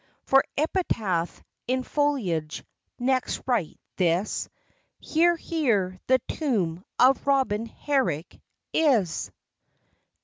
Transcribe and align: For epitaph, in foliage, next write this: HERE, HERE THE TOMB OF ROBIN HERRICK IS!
For 0.23 0.43
epitaph, 0.57 1.43
in 1.67 1.83
foliage, 1.83 2.63
next 2.97 3.39
write 3.45 3.79
this: 3.97 4.49
HERE, 4.97 5.35
HERE 5.37 5.99
THE 6.07 6.17
TOMB 6.27 6.83
OF 6.97 7.27
ROBIN 7.27 7.67
HERRICK 7.67 8.41
IS! 8.73 9.29